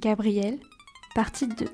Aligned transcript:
Gabriel, 0.00 0.56
partie 1.14 1.46
2. 1.46 1.66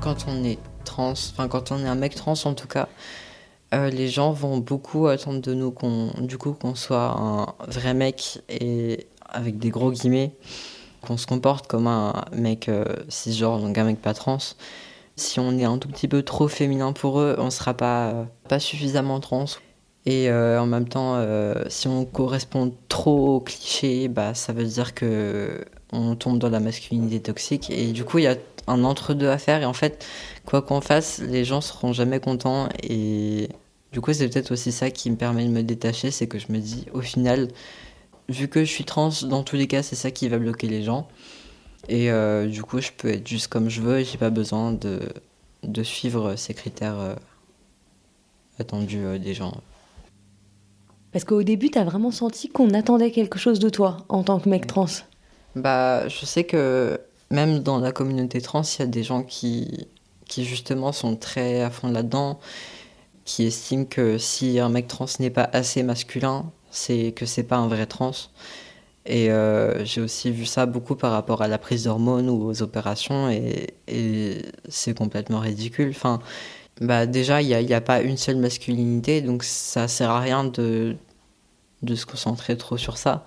Quand 0.00 0.24
on 0.26 0.42
est 0.42 0.58
trans, 0.86 1.10
enfin 1.10 1.46
quand 1.48 1.70
on 1.70 1.80
est 1.80 1.86
un 1.86 1.94
mec 1.94 2.14
trans 2.14 2.32
en 2.46 2.54
tout 2.54 2.66
cas, 2.66 2.88
euh, 3.74 3.90
les 3.90 4.08
gens 4.08 4.32
vont 4.32 4.56
beaucoup 4.56 5.06
attendre 5.08 5.42
de 5.42 5.52
nous 5.52 5.70
qu'on 5.70 6.12
du 6.18 6.38
coup 6.38 6.54
qu'on 6.54 6.74
soit 6.74 7.14
un 7.14 7.54
vrai 7.68 7.92
mec 7.92 8.40
et 8.48 9.06
avec 9.28 9.58
des 9.58 9.68
gros 9.68 9.92
guillemets, 9.92 10.32
qu'on 11.06 11.16
se 11.16 11.26
comporte 11.26 11.66
comme 11.66 11.86
un 11.86 12.24
mec 12.32 12.68
euh, 12.68 12.84
cisgenre, 13.08 13.60
donc 13.60 13.76
un 13.78 13.84
mec 13.84 14.00
pas 14.00 14.14
trans. 14.14 14.38
Si 15.16 15.38
on 15.40 15.58
est 15.58 15.64
un 15.64 15.78
tout 15.78 15.88
petit 15.88 16.08
peu 16.08 16.22
trop 16.22 16.48
féminin 16.48 16.92
pour 16.92 17.20
eux, 17.20 17.36
on 17.38 17.50
sera 17.50 17.74
pas, 17.74 18.08
euh, 18.08 18.24
pas 18.48 18.58
suffisamment 18.58 19.20
trans. 19.20 19.46
Et 20.06 20.30
euh, 20.30 20.60
en 20.60 20.66
même 20.66 20.88
temps, 20.88 21.16
euh, 21.16 21.54
si 21.68 21.88
on 21.88 22.04
correspond 22.04 22.72
trop 22.88 23.36
aux 23.36 23.40
clichés, 23.40 24.08
bah, 24.08 24.34
ça 24.34 24.52
veut 24.52 24.64
dire 24.64 24.94
que 24.94 25.64
on 25.92 26.14
tombe 26.16 26.38
dans 26.38 26.48
la 26.48 26.60
masculinité 26.60 27.20
toxique. 27.20 27.70
Et 27.70 27.92
du 27.92 28.04
coup, 28.04 28.18
il 28.18 28.24
y 28.24 28.26
a 28.26 28.36
un 28.66 28.84
entre-deux 28.84 29.28
à 29.28 29.38
faire. 29.38 29.60
Et 29.62 29.66
en 29.66 29.72
fait, 29.72 30.06
quoi 30.46 30.62
qu'on 30.62 30.80
fasse, 30.80 31.18
les 31.18 31.44
gens 31.44 31.60
seront 31.60 31.92
jamais 31.92 32.20
contents. 32.20 32.68
Et 32.82 33.48
du 33.92 34.00
coup, 34.00 34.12
c'est 34.12 34.28
peut-être 34.28 34.52
aussi 34.52 34.72
ça 34.72 34.90
qui 34.90 35.10
me 35.10 35.16
permet 35.16 35.44
de 35.44 35.50
me 35.50 35.62
détacher. 35.62 36.10
C'est 36.10 36.28
que 36.28 36.38
je 36.38 36.46
me 36.50 36.58
dis, 36.58 36.86
au 36.94 37.00
final, 37.02 37.48
vu 38.30 38.48
que 38.48 38.64
je 38.64 38.70
suis 38.70 38.84
trans, 38.84 39.10
dans 39.24 39.42
tous 39.42 39.56
les 39.56 39.66
cas, 39.66 39.82
c'est 39.82 39.96
ça 39.96 40.10
qui 40.10 40.28
va 40.28 40.38
bloquer 40.38 40.68
les 40.68 40.82
gens. 40.82 41.08
Et 41.88 42.10
euh, 42.10 42.46
du 42.46 42.62
coup, 42.62 42.80
je 42.80 42.90
peux 42.96 43.08
être 43.08 43.26
juste 43.26 43.48
comme 43.48 43.68
je 43.68 43.82
veux. 43.82 43.98
Et 44.00 44.04
j'ai 44.04 44.18
pas 44.18 44.30
besoin 44.30 44.72
de, 44.72 45.00
de 45.64 45.82
suivre 45.82 46.36
ces 46.36 46.54
critères 46.54 46.98
euh, 46.98 47.14
attendus 48.58 49.04
euh, 49.04 49.18
des 49.18 49.34
gens. 49.34 49.60
Parce 51.12 51.24
qu'au 51.24 51.42
début, 51.42 51.70
t'as 51.70 51.84
vraiment 51.84 52.12
senti 52.12 52.48
qu'on 52.48 52.72
attendait 52.72 53.10
quelque 53.10 53.38
chose 53.38 53.58
de 53.58 53.68
toi 53.68 53.98
en 54.08 54.22
tant 54.22 54.38
que 54.38 54.48
mec 54.48 54.66
trans. 54.66 54.86
Bah, 55.56 56.06
je 56.06 56.24
sais 56.24 56.44
que 56.44 57.00
même 57.30 57.60
dans 57.60 57.80
la 57.80 57.90
communauté 57.90 58.40
trans, 58.40 58.62
il 58.62 58.78
y 58.78 58.82
a 58.82 58.86
des 58.86 59.02
gens 59.02 59.24
qui, 59.24 59.88
qui 60.26 60.44
justement 60.44 60.92
sont 60.92 61.16
très 61.16 61.62
à 61.62 61.70
fond 61.70 61.90
là-dedans, 61.90 62.38
qui 63.24 63.44
estiment 63.44 63.86
que 63.86 64.18
si 64.18 64.60
un 64.60 64.68
mec 64.68 64.86
trans 64.86 65.06
n'est 65.18 65.30
pas 65.30 65.50
assez 65.52 65.82
masculin, 65.82 66.52
c'est 66.70 67.12
que 67.12 67.26
c'est 67.26 67.42
pas 67.44 67.56
un 67.56 67.68
vrai 67.68 67.86
trans. 67.86 68.12
Et 69.06 69.30
euh, 69.30 69.84
j'ai 69.84 70.00
aussi 70.00 70.30
vu 70.30 70.44
ça 70.46 70.66
beaucoup 70.66 70.94
par 70.94 71.12
rapport 71.12 71.42
à 71.42 71.48
la 71.48 71.58
prise 71.58 71.84
d'hormones 71.84 72.28
ou 72.28 72.44
aux 72.48 72.62
opérations, 72.62 73.30
et, 73.30 73.74
c'est 74.68 74.96
complètement 74.96 75.40
ridicule. 75.40 75.90
Enfin, 75.90 76.20
bah 76.80 77.06
déjà, 77.06 77.42
il 77.42 77.48
n'y 77.48 77.72
a, 77.74 77.76
a 77.76 77.80
pas 77.80 78.02
une 78.02 78.16
seule 78.16 78.36
masculinité, 78.36 79.22
donc 79.22 79.44
ça 79.44 79.88
sert 79.88 80.10
à 80.10 80.20
rien 80.20 80.44
de, 80.44 80.96
de 81.82 81.94
se 81.94 82.06
concentrer 82.06 82.56
trop 82.56 82.76
sur 82.76 82.98
ça. 82.98 83.24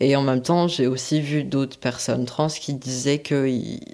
Et 0.00 0.14
en 0.16 0.22
même 0.22 0.42
temps, 0.42 0.68
j'ai 0.68 0.86
aussi 0.86 1.20
vu 1.20 1.44
d'autres 1.44 1.78
personnes 1.78 2.24
trans 2.24 2.48
qui 2.48 2.74
disaient 2.74 3.18
que 3.18 3.50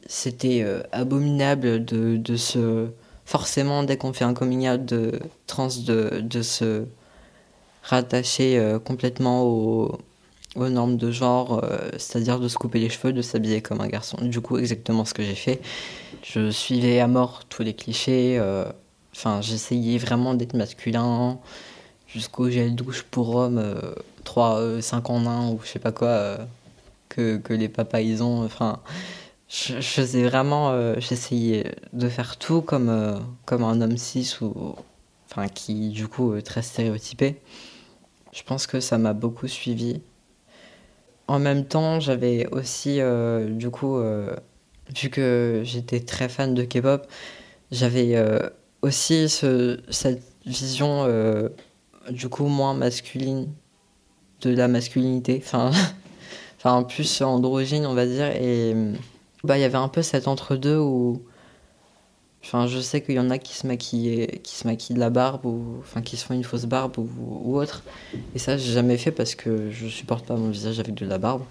c'était 0.06 0.62
euh, 0.62 0.82
abominable 0.92 1.84
de, 1.84 2.16
de 2.16 2.36
se. 2.36 2.88
Forcément, 3.26 3.84
dès 3.84 3.96
qu'on 3.96 4.12
fait 4.12 4.24
un 4.24 4.34
coming 4.34 4.68
out 4.68 4.84
de 4.84 5.18
trans, 5.46 5.68
de, 5.86 6.20
de 6.20 6.42
se 6.42 6.84
rattacher 7.84 8.58
euh, 8.58 8.78
complètement 8.78 9.44
aux, 9.44 9.98
normes 10.56 10.96
de 10.96 11.10
genre, 11.10 11.62
euh, 11.64 11.90
c'est-à-dire 11.92 12.40
de 12.40 12.48
se 12.48 12.56
couper 12.56 12.80
les 12.80 12.88
cheveux, 12.88 13.12
de 13.12 13.22
s'habiller 13.22 13.62
comme 13.62 13.80
un 13.80 13.88
garçon. 13.88 14.18
Du 14.22 14.40
coup, 14.40 14.58
exactement 14.58 15.04
ce 15.04 15.14
que 15.14 15.22
j'ai 15.22 15.34
fait. 15.34 15.60
Je 16.22 16.50
suivais 16.50 17.00
à 17.00 17.06
mort 17.06 17.42
tous 17.48 17.62
les 17.62 17.74
clichés. 17.74 18.38
euh, 18.38 18.64
Enfin, 19.16 19.40
j'essayais 19.42 19.96
vraiment 19.98 20.34
d'être 20.34 20.54
masculin 20.54 21.38
jusqu'au 22.08 22.50
gel 22.50 22.74
douche 22.74 23.04
pour 23.04 23.36
hommes, 23.36 23.62
3, 24.24 24.82
5 24.82 25.10
en 25.10 25.26
1 25.26 25.48
ou 25.50 25.60
je 25.62 25.68
sais 25.68 25.78
pas 25.78 25.92
quoi, 25.92 26.08
euh, 26.08 26.38
que, 27.08 27.36
que 27.36 27.52
les 27.52 27.68
papas 27.68 28.00
ils 28.00 28.22
ont. 28.22 28.44
Enfin, 28.44 28.80
je, 29.48 29.80
faisais 29.80 30.24
vraiment, 30.24 30.70
euh, 30.70 30.96
j'essayais 30.98 31.74
de 31.92 32.08
faire 32.08 32.36
tout 32.38 32.62
comme, 32.62 32.88
euh, 32.88 33.18
comme 33.44 33.62
un 33.62 33.80
homme 33.80 33.96
cis 33.96 34.36
ou, 34.40 34.74
enfin, 35.30 35.48
qui 35.48 35.90
du 35.90 36.08
coup 36.08 36.34
est 36.34 36.42
très 36.42 36.62
stéréotypé. 36.62 37.36
Je 38.34 38.42
pense 38.42 38.66
que 38.66 38.80
ça 38.80 38.98
m'a 38.98 39.14
beaucoup 39.14 39.48
suivi. 39.48 40.02
En 41.28 41.38
même 41.38 41.64
temps, 41.64 42.00
j'avais 42.00 42.46
aussi, 42.48 43.00
euh, 43.00 43.48
du 43.48 43.70
coup, 43.70 43.96
euh, 43.96 44.34
vu 44.94 45.08
que 45.08 45.62
j'étais 45.64 46.00
très 46.00 46.28
fan 46.28 46.52
de 46.54 46.64
K-pop, 46.64 47.06
j'avais 47.70 48.16
euh, 48.16 48.38
aussi 48.82 49.28
ce- 49.28 49.80
cette 49.90 50.22
vision, 50.46 51.06
du 52.10 52.28
coup, 52.28 52.46
moins 52.46 52.74
masculine 52.74 53.48
de 54.42 54.50
la 54.54 54.68
masculinité. 54.68 55.40
Enfin, 55.44 55.70
enfin 56.58 56.82
plus 56.84 57.22
androgyne, 57.22 57.86
on 57.86 57.94
va 57.94 58.06
dire. 58.06 58.26
Et 58.36 58.74
bah, 59.44 59.58
il 59.58 59.62
y 59.62 59.64
avait 59.64 59.76
un 59.78 59.88
peu 59.88 60.02
cet 60.02 60.28
entre-deux 60.28 60.78
où. 60.78 61.22
Enfin, 62.44 62.66
je 62.66 62.78
sais 62.78 63.00
qu'il 63.00 63.14
y 63.14 63.18
en 63.18 63.30
a 63.30 63.38
qui 63.38 63.54
se 63.54 63.66
maquillent, 63.66 64.26
qui 64.42 64.54
se 64.54 64.66
maquillent 64.66 64.94
de 64.94 65.00
la 65.00 65.08
barbe 65.08 65.46
ou 65.46 65.78
enfin 65.80 66.02
qui 66.02 66.18
se 66.18 66.26
font 66.26 66.34
une 66.34 66.44
fausse 66.44 66.66
barbe 66.66 66.98
ou, 66.98 67.56
autre. 67.56 67.82
Et 68.34 68.38
ça, 68.38 68.58
j'ai 68.58 68.72
jamais 68.72 68.98
fait 68.98 69.12
parce 69.12 69.34
que 69.34 69.70
je 69.70 69.88
supporte 69.88 70.26
pas 70.26 70.36
mon 70.36 70.50
visage 70.50 70.78
avec 70.78 70.94
de 70.94 71.06
la 71.06 71.16
barbe. 71.16 71.42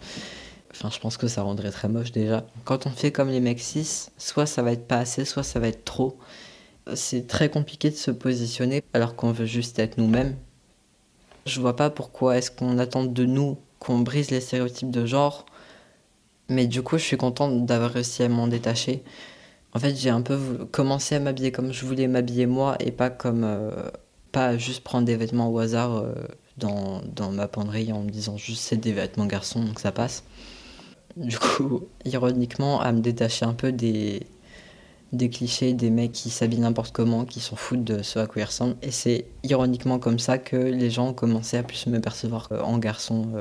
Enfin, 0.71 0.91
je 0.91 0.99
pense 0.99 1.17
que 1.17 1.27
ça 1.27 1.41
rendrait 1.41 1.71
très 1.71 1.87
moche 1.87 2.11
déjà. 2.11 2.45
Quand 2.63 2.85
on 2.85 2.91
fait 2.91 3.11
comme 3.11 3.29
les 3.29 3.39
mecs 3.39 3.59
cis, 3.59 4.09
soit 4.19 4.45
ça 4.45 4.61
va 4.61 4.71
être 4.71 4.87
pas 4.87 4.99
assez, 4.99 5.25
soit 5.25 5.41
ça 5.41 5.59
va 5.59 5.67
être 5.67 5.83
trop. 5.83 6.15
C'est 6.93 7.25
très 7.25 7.49
compliqué 7.49 7.89
de 7.89 7.95
se 7.95 8.11
positionner 8.11 8.83
alors 8.93 9.15
qu'on 9.15 9.31
veut 9.31 9.47
juste 9.47 9.79
être 9.79 9.97
nous-mêmes. 9.97 10.35
Je 11.47 11.59
vois 11.59 11.75
pas 11.75 11.89
pourquoi 11.89 12.37
est-ce 12.37 12.51
qu'on 12.51 12.77
attend 12.77 13.03
de 13.03 13.25
nous 13.25 13.57
qu'on 13.79 13.99
brise 13.99 14.29
les 14.29 14.41
stéréotypes 14.41 14.91
de 14.91 15.07
genre. 15.07 15.45
Mais 16.49 16.67
du 16.67 16.83
coup, 16.83 16.99
je 16.99 17.03
suis 17.03 17.17
contente 17.17 17.65
d'avoir 17.65 17.91
réussi 17.91 18.21
à 18.21 18.29
m'en 18.29 18.47
détacher. 18.47 19.03
En 19.73 19.79
fait, 19.79 19.95
j'ai 19.95 20.09
un 20.09 20.21
peu 20.21 20.67
commencé 20.71 21.15
à 21.15 21.19
m'habiller 21.19 21.51
comme 21.51 21.71
je 21.73 21.85
voulais 21.85 22.07
m'habiller 22.07 22.45
moi 22.45 22.75
et 22.79 22.91
pas 22.91 23.09
comme. 23.09 23.43
euh, 23.43 23.71
pas 24.33 24.57
juste 24.57 24.83
prendre 24.83 25.05
des 25.05 25.15
vêtements 25.15 25.49
au 25.49 25.59
hasard 25.59 25.95
euh, 25.95 26.13
dans, 26.57 27.31
ma 27.31 27.47
penderie 27.47 27.93
en 27.93 28.01
me 28.01 28.09
disant 28.09 28.35
juste 28.35 28.61
c'est 28.61 28.77
des 28.77 28.91
vêtements 28.91 29.27
garçons 29.27 29.63
donc 29.63 29.79
ça 29.79 29.93
passe. 29.93 30.25
Du 31.15 31.39
coup, 31.39 31.83
ironiquement, 32.05 32.81
à 32.81 32.91
me 32.91 32.99
détacher 32.99 33.45
un 33.45 33.53
peu 33.53 33.71
des, 33.71 34.25
des 35.13 35.29
clichés 35.29 35.73
des 35.73 35.89
mecs 35.91 36.11
qui 36.11 36.29
s'habillent 36.29 36.59
n'importe 36.59 36.91
comment, 36.91 37.23
qui 37.25 37.39
s'en 37.39 37.55
foutent 37.55 37.83
de 37.83 38.01
ce 38.01 38.19
à 38.19 38.27
quoi 38.27 38.41
ils 38.41 38.45
ressemblent. 38.45 38.75
Et 38.81 38.91
c'est 38.91 39.25
ironiquement 39.43 39.99
comme 39.99 40.19
ça 40.19 40.37
que 40.39 40.57
les 40.57 40.89
gens 40.89 41.09
ont 41.09 41.13
commencé 41.13 41.55
à 41.57 41.63
plus 41.63 41.87
me 41.87 41.99
percevoir 42.01 42.49
euh, 42.51 42.61
en 42.61 42.77
garçon. 42.79 43.31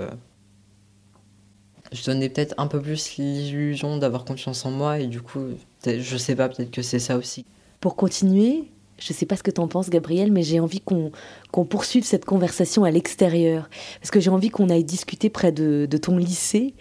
Je 1.92 2.04
donnais 2.04 2.28
peut-être 2.28 2.54
un 2.58 2.66
peu 2.66 2.80
plus 2.80 3.16
l'illusion 3.16 3.98
d'avoir 3.98 4.24
confiance 4.24 4.64
en 4.64 4.70
moi 4.70 4.98
et 4.98 5.06
du 5.06 5.20
coup, 5.20 5.40
je 5.84 6.16
sais 6.16 6.34
pas, 6.34 6.48
peut-être 6.48 6.70
que 6.70 6.82
c'est 6.82 6.98
ça 6.98 7.16
aussi. 7.16 7.44
Pour 7.80 7.96
continuer, 7.96 8.70
je 8.98 9.12
sais 9.12 9.26
pas 9.26 9.36
ce 9.36 9.42
que 9.42 9.50
t'en 9.50 9.68
penses, 9.68 9.90
Gabriel, 9.90 10.32
mais 10.32 10.42
j'ai 10.42 10.60
envie 10.60 10.80
qu'on 10.80 11.10
qu'on 11.50 11.64
poursuive 11.64 12.04
cette 12.04 12.24
conversation 12.24 12.84
à 12.84 12.90
l'extérieur. 12.90 13.68
Parce 14.00 14.10
que 14.10 14.20
j'ai 14.20 14.30
envie 14.30 14.48
qu'on 14.50 14.70
aille 14.70 14.84
discuter 14.84 15.28
près 15.28 15.52
de, 15.52 15.86
de 15.90 15.96
ton 15.98 16.16
lycée, 16.16 16.74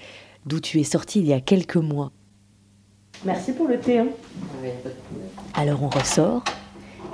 d'où 0.45 0.59
tu 0.59 0.79
es 0.79 0.83
sorti 0.83 1.19
il 1.19 1.27
y 1.27 1.33
a 1.33 1.41
quelques 1.41 1.77
mois. 1.77 2.11
Merci 3.25 3.51
pour 3.51 3.67
le 3.67 3.79
thé. 3.79 3.99
hein. 3.99 4.07
Alors 5.55 5.83
on 5.83 5.89
ressort 5.89 6.43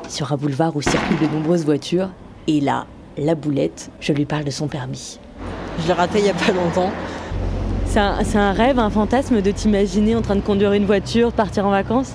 sur 0.07 0.31
un 0.31 0.37
boulevard 0.37 0.75
où 0.75 0.81
circulent 0.81 1.19
de 1.19 1.33
nombreuses 1.33 1.65
voitures. 1.65 2.11
Et 2.47 2.61
là, 2.61 2.85
la 3.17 3.35
boulette, 3.35 3.89
je 3.99 4.13
lui 4.13 4.25
parle 4.25 4.43
de 4.45 4.51
son 4.51 4.67
permis. 4.67 5.19
Je 5.81 5.87
l'ai 5.87 5.93
raté 5.93 6.19
il 6.19 6.25
y 6.25 6.29
a 6.29 6.33
pas 6.33 6.51
longtemps. 6.51 6.91
C'est 8.23 8.37
un, 8.37 8.51
rêve, 8.51 8.77
un 8.77 8.91
fantasme 8.91 9.41
de 9.41 9.49
t'imaginer 9.49 10.15
en 10.15 10.21
train 10.21 10.35
de 10.35 10.41
conduire 10.41 10.71
une 10.73 10.85
voiture, 10.85 11.31
de 11.31 11.35
partir 11.35 11.65
en 11.65 11.71
vacances? 11.71 12.13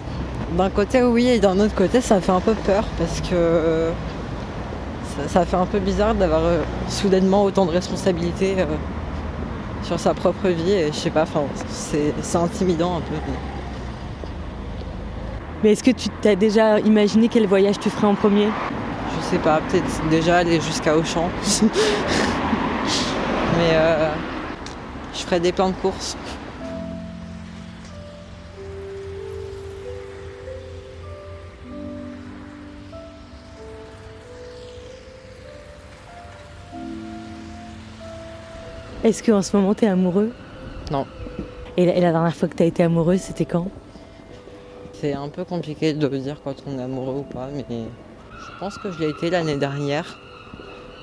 D'un 0.56 0.70
côté, 0.70 1.02
oui, 1.02 1.26
et 1.26 1.40
d'un 1.40 1.58
autre 1.58 1.75
côté, 1.75 2.00
ça 2.00 2.20
fait 2.20 2.31
un 2.31 2.38
peu 2.38 2.55
peur 2.55 2.84
parce 2.99 3.20
que 3.20 3.34
euh, 3.34 3.90
ça, 5.17 5.40
ça 5.40 5.44
fait 5.44 5.56
un 5.56 5.67
peu 5.67 5.81
bizarre 5.81 6.14
d'avoir 6.14 6.43
euh, 6.44 6.62
soudainement 6.88 7.43
autant 7.43 7.67
de 7.67 7.73
responsabilités. 7.73 8.55
euh. 8.58 8.67
sur 9.82 9.99
sa 9.99 10.14
propre 10.14 10.46
vie 10.46 10.70
et 10.70 10.87
je 10.93 10.96
sais 10.96 11.11
pas, 11.11 11.25
c'est 11.69 12.14
c'est 12.23 12.38
intimidant 12.38 12.99
un 12.99 13.00
peu. 13.00 13.17
Mais 15.64 15.73
est-ce 15.73 15.82
que 15.82 15.90
tu 15.90 16.11
t'as 16.20 16.37
déjà 16.37 16.78
imaginé 16.78 17.26
quel 17.26 17.49
voyage 17.49 17.81
tu 17.81 17.90
ferais 17.90 18.06
en 18.06 18.14
premier? 18.14 18.46
Je 19.19 19.25
sais 19.31 19.38
pas, 19.38 19.61
peut-être 19.69 20.08
déjà 20.11 20.37
aller 20.37 20.61
jusqu'à 20.61 20.96
Auchan. 20.96 21.28
Mais 23.58 23.73
euh, 23.73 24.12
des 25.40 25.52
plans 25.52 25.70
de 25.70 25.75
course. 25.75 26.17
Est-ce 39.05 39.23
qu'en 39.23 39.43
ce 39.43 39.56
moment 39.56 39.75
t'es 39.75 39.88
amoureux? 39.88 40.32
Non. 40.90 41.06
Et 41.76 41.87
la, 41.87 41.96
et 41.96 42.00
la 42.00 42.12
dernière 42.12 42.35
fois 42.37 42.49
que 42.49 42.55
t'as 42.55 42.67
été 42.67 42.85
amoureuse, 42.85 43.20
c'était 43.20 43.46
quand? 43.46 43.69
C'est 44.93 45.14
un 45.14 45.28
peu 45.28 45.44
compliqué 45.44 45.93
de 45.93 46.06
dire 46.06 46.37
quand 46.44 46.55
on 46.67 46.78
est 46.78 46.82
amoureux 46.82 47.19
ou 47.19 47.23
pas, 47.23 47.49
mais 47.52 47.64
je 47.69 48.58
pense 48.61 48.78
que 48.78 48.93
je 48.93 49.00
l'ai 49.00 49.08
été 49.08 49.31
l'année 49.31 49.56
dernière. 49.56 50.20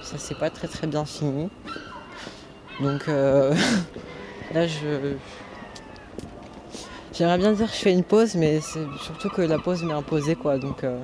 Ça 0.01 0.17
s'est 0.17 0.35
pas 0.35 0.49
très 0.49 0.69
très 0.69 0.87
bien 0.87 1.03
fini. 1.03 1.49
Donc 2.79 3.09
euh, 3.09 3.53
là, 4.53 4.67
je. 4.67 5.13
J'aimerais 7.13 7.37
bien 7.37 7.51
dire 7.51 7.67
que 7.67 7.73
je 7.75 7.79
fais 7.81 7.91
une 7.93 8.03
pause, 8.03 8.35
mais 8.35 8.61
c'est 8.61 8.79
surtout 9.03 9.29
que 9.29 9.41
la 9.41 9.57
pause 9.59 9.83
m'est 9.83 9.93
imposée 9.93 10.35
quoi. 10.35 10.57
Donc 10.57 10.83
euh, 10.83 10.99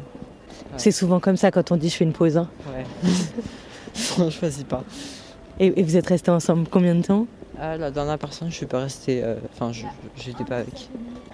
C'est 0.77 0.92
souvent 0.92 1.19
comme 1.19 1.36
ça 1.36 1.51
quand 1.51 1.71
on 1.71 1.77
dit 1.77 1.89
je 1.89 1.95
fais 1.97 2.06
une 2.06 2.13
pause. 2.13 2.38
hein. 2.38 2.47
ouais. 2.74 2.86
je 3.94 4.30
choisis 4.30 4.63
pas. 4.63 4.83
Et, 5.59 5.77
et 5.80 5.83
vous 5.83 5.97
êtes 5.97 6.07
restés 6.07 6.31
ensemble 6.31 6.68
combien 6.69 6.95
de 6.95 7.01
temps? 7.01 7.27
Ah, 7.59 7.75
la 7.77 7.89
dernière 7.92 8.18
personne, 8.18 8.50
je 8.50 8.56
suis 8.56 8.65
pas 8.65 8.80
restée. 8.81 9.24
euh, 9.24 9.36
Enfin, 9.53 9.71
je 9.74 9.86
j'étais 10.15 10.44
pas 10.44 10.57
avec. 10.57 10.89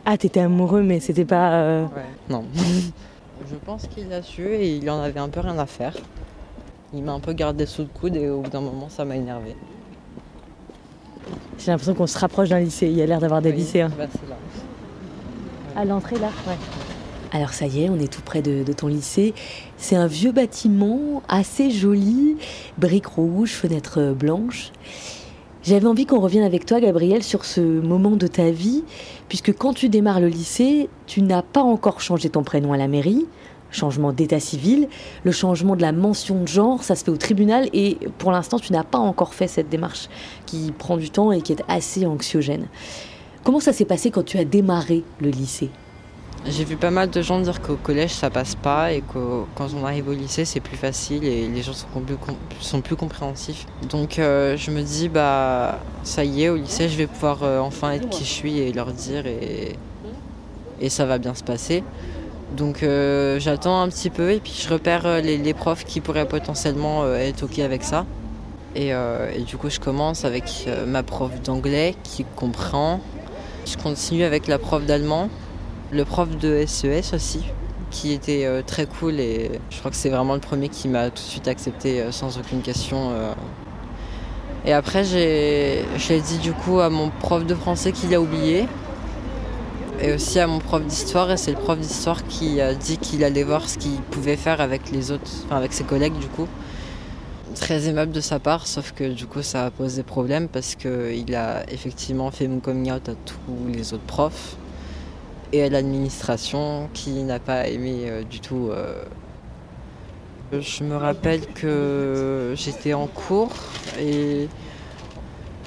Ah, 0.05 0.17
t'étais 0.17 0.39
amoureux, 0.39 0.81
mais 0.83 0.99
c'était 0.99 1.25
pas. 1.25 1.53
euh, 1.61 1.83
Ouais. 1.85 1.89
Non. 2.29 2.43
je 3.49 3.55
pense 3.65 3.85
qu'il 3.87 4.11
a 4.13 4.21
su 4.23 4.47
et 4.47 4.77
il 4.77 4.89
en 4.89 5.01
avait 5.01 5.19
un 5.19 5.29
peu 5.29 5.41
rien 5.41 5.57
à 5.59 5.65
faire. 5.67 5.95
Il 6.93 7.03
m'a 7.03 7.11
un 7.13 7.19
peu 7.19 7.33
gardé 7.33 7.65
sous 7.67 7.83
le 7.83 7.87
coude 7.87 8.15
et 8.15 8.29
au 8.29 8.41
bout 8.41 8.49
d'un 8.49 8.61
moment, 8.61 8.89
ça 8.89 9.05
m'a 9.05 9.15
énervé. 9.15 9.55
J'ai 11.59 11.71
l'impression 11.71 11.93
qu'on 11.93 12.07
se 12.07 12.17
rapproche 12.17 12.49
d'un 12.49 12.59
lycée. 12.59 12.87
Il 12.87 12.93
y 12.97 13.01
a 13.01 13.05
l'air 13.05 13.19
d'avoir 13.19 13.41
des 13.41 13.49
Oui, 13.51 13.57
lycéens. 13.57 13.89
bah, 13.97 14.05
là. 14.29 14.35
À 15.75 15.85
l'entrée 15.85 16.17
là 16.19 16.29
Ouais. 16.47 16.55
Alors 17.33 17.53
ça 17.53 17.65
y 17.65 17.83
est, 17.83 17.89
on 17.89 17.97
est 17.97 18.11
tout 18.11 18.21
près 18.21 18.41
de, 18.41 18.63
de 18.63 18.73
ton 18.73 18.87
lycée. 18.87 19.33
C'est 19.77 19.95
un 19.95 20.07
vieux 20.07 20.33
bâtiment 20.33 21.23
assez 21.29 21.71
joli, 21.71 22.35
briques 22.77 23.05
rouges, 23.07 23.51
fenêtres 23.51 24.13
blanches. 24.13 24.71
J'avais 25.63 25.85
envie 25.87 26.05
qu'on 26.05 26.19
revienne 26.19 26.43
avec 26.43 26.65
toi, 26.65 26.81
Gabriel, 26.81 27.23
sur 27.23 27.45
ce 27.45 27.61
moment 27.61 28.11
de 28.17 28.27
ta 28.27 28.49
vie, 28.51 28.83
puisque 29.29 29.55
quand 29.55 29.73
tu 29.73 29.87
démarres 29.89 30.19
le 30.19 30.27
lycée, 30.27 30.89
tu 31.05 31.21
n'as 31.21 31.43
pas 31.43 31.61
encore 31.61 32.01
changé 32.01 32.29
ton 32.29 32.43
prénom 32.43 32.73
à 32.73 32.77
la 32.77 32.87
mairie, 32.87 33.27
changement 33.71 34.11
d'état 34.11 34.39
civil, 34.39 34.87
le 35.23 35.31
changement 35.31 35.75
de 35.75 35.81
la 35.81 35.91
mention 35.91 36.41
de 36.41 36.47
genre, 36.47 36.83
ça 36.83 36.95
se 36.95 37.03
fait 37.03 37.11
au 37.11 37.17
tribunal, 37.17 37.69
et 37.73 37.97
pour 38.17 38.31
l'instant, 38.31 38.59
tu 38.59 38.73
n'as 38.73 38.83
pas 38.83 38.97
encore 38.97 39.33
fait 39.33 39.47
cette 39.47 39.69
démarche 39.69 40.09
qui 40.45 40.71
prend 40.77 40.97
du 40.97 41.09
temps 41.09 41.31
et 41.31 41.41
qui 41.41 41.53
est 41.53 41.63
assez 41.67 42.05
anxiogène. 42.05 42.67
Comment 43.43 43.59
ça 43.59 43.73
s'est 43.73 43.85
passé 43.85 44.11
quand 44.11 44.23
tu 44.23 44.37
as 44.37 44.45
démarré 44.45 45.03
le 45.19 45.29
lycée? 45.29 45.69
J'ai 46.47 46.63
vu 46.63 46.75
pas 46.75 46.89
mal 46.89 47.09
de 47.09 47.21
gens 47.21 47.39
dire 47.39 47.61
qu'au 47.61 47.75
collège 47.75 48.11
ça 48.11 48.31
passe 48.31 48.55
pas 48.55 48.93
et 48.93 49.01
que 49.01 49.43
quand 49.53 49.67
on 49.79 49.85
arrive 49.85 50.07
au 50.07 50.13
lycée 50.13 50.43
c'est 50.43 50.59
plus 50.59 50.75
facile 50.75 51.23
et 51.23 51.47
les 51.47 51.61
gens 51.61 51.73
sont 51.73 52.81
plus, 52.81 52.95
compréhensifs. 52.95 53.67
Donc 53.87 54.17
euh, 54.17 54.57
je 54.57 54.71
me 54.71 54.81
dis 54.81 55.07
bah 55.07 55.79
ça 56.03 56.23
y 56.23 56.43
est 56.43 56.49
au 56.49 56.55
lycée 56.55 56.89
je 56.89 56.97
vais 56.97 57.05
pouvoir 57.05 57.43
euh, 57.43 57.59
enfin 57.59 57.91
être 57.91 58.09
qui 58.09 58.23
je 58.23 58.29
suis 58.29 58.57
et 58.57 58.73
leur 58.73 58.91
dire 58.91 59.27
et, 59.27 59.75
et 60.79 60.89
ça 60.89 61.05
va 61.05 61.19
bien 61.19 61.35
se 61.35 61.43
passer. 61.43 61.83
Donc 62.55 62.83
euh, 62.83 63.39
j'attends 63.39 63.81
un 63.81 63.87
petit 63.87 64.09
peu 64.09 64.31
et 64.31 64.39
puis 64.39 64.53
je 64.61 64.69
repère 64.69 65.05
euh, 65.05 65.21
les, 65.21 65.53
profs 65.53 65.85
qui 65.85 66.01
pourraient 66.01 66.27
potentiellement 66.27 67.03
euh, 67.03 67.15
être 67.15 67.43
ok 67.43 67.59
avec 67.59 67.83
ça. 67.83 68.05
Et, 68.75 68.91
et 68.91 69.41
du 69.45 69.57
coup 69.57 69.69
je 69.69 69.81
commence 69.81 70.23
avec 70.23 70.69
ma 70.87 71.03
prof 71.03 71.41
d'anglais 71.41 71.93
qui 72.03 72.25
comprend. 72.37 73.01
Je 73.65 73.75
continue 73.75 74.23
avec 74.23 74.47
la 74.47 74.57
prof 74.57 74.85
d'allemand 74.85 75.29
le 75.91 76.05
prof 76.05 76.29
de 76.37 76.63
SES 76.65 77.13
aussi, 77.13 77.43
qui 77.89 78.13
était 78.13 78.47
très 78.65 78.85
cool 78.85 79.19
et 79.19 79.59
je 79.69 79.79
crois 79.79 79.91
que 79.91 79.97
c'est 79.97 80.07
vraiment 80.07 80.35
le 80.35 80.39
premier 80.39 80.69
qui 80.69 80.87
m'a 80.87 81.09
tout 81.09 81.15
de 81.15 81.19
suite 81.19 81.49
accepté 81.49 82.01
sans 82.11 82.37
aucune 82.37 82.61
question. 82.61 83.11
Et 84.63 84.73
après, 84.73 85.03
j'ai, 85.03 86.21
dit 86.21 86.37
du 86.37 86.53
coup 86.53 86.79
à 86.79 86.89
mon 86.89 87.09
prof 87.09 87.45
de 87.45 87.55
français 87.55 87.91
qu'il 87.91 88.13
a 88.13 88.21
oublié 88.21 88.67
et 90.01 90.13
aussi 90.13 90.39
à 90.39 90.47
mon 90.47 90.59
prof 90.59 90.83
d'histoire 90.83 91.31
et 91.31 91.37
c'est 91.37 91.51
le 91.51 91.57
prof 91.57 91.77
d'histoire 91.79 92.25
qui 92.27 92.59
a 92.59 92.73
dit 92.73 92.97
qu'il 92.97 93.23
allait 93.23 93.43
voir 93.43 93.69
ce 93.69 93.77
qu'il 93.77 94.01
pouvait 94.01 94.35
faire 94.37 94.59
avec 94.61 94.91
les 94.91 95.11
autres, 95.11 95.29
enfin 95.45 95.57
avec 95.57 95.73
ses 95.73 95.83
collègues 95.83 96.17
du 96.19 96.27
coup. 96.27 96.47
Très 97.55 97.87
aimable 97.87 98.11
de 98.11 98.21
sa 98.21 98.39
part, 98.39 98.65
sauf 98.65 98.93
que 98.93 99.11
du 99.11 99.27
coup 99.27 99.41
ça 99.41 99.65
a 99.65 99.71
posé 99.71 100.03
problème 100.03 100.47
parce 100.47 100.75
qu'il 100.75 101.35
a 101.35 101.69
effectivement 101.69 102.31
fait 102.31 102.47
mon 102.47 102.59
coming 102.59 102.91
out 102.91 103.09
à 103.09 103.13
tous 103.25 103.67
les 103.71 103.93
autres 103.93 104.03
profs 104.03 104.55
et 105.53 105.63
à 105.63 105.69
l'administration 105.69 106.89
qui 106.93 107.11
n'a 107.23 107.39
pas 107.39 107.67
aimé 107.67 108.03
euh, 108.05 108.23
du 108.23 108.39
tout. 108.39 108.69
euh. 108.71 109.03
Je 110.53 110.83
me 110.83 110.95
rappelle 110.97 111.45
que 111.47 112.53
j'étais 112.55 112.93
en 112.93 113.07
cours 113.07 113.53
et 113.99 114.47